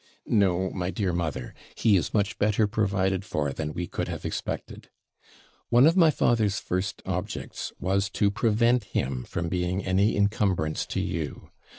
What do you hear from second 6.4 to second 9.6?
first objects was to prevent him from